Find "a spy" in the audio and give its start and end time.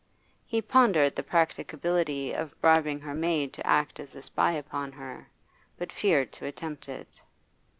4.15-4.53